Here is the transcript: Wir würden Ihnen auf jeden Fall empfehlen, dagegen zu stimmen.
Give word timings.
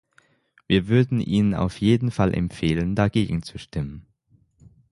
Wir 0.65 0.87
würden 0.87 1.19
Ihnen 1.19 1.53
auf 1.53 1.77
jeden 1.79 2.09
Fall 2.09 2.33
empfehlen, 2.33 2.95
dagegen 2.95 3.43
zu 3.43 3.59
stimmen. 3.59 4.07